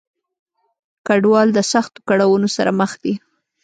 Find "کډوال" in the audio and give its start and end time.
1.07-1.47